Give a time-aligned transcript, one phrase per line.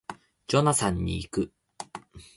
[0.47, 1.53] ジョナサンに行く